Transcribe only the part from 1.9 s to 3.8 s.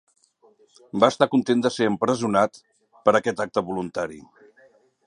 empresonat per aquest acte